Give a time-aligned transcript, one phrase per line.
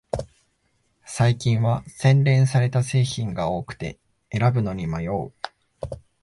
[1.05, 3.99] 最近は洗練された製品が多くて
[4.31, 5.31] 選ぶのに迷う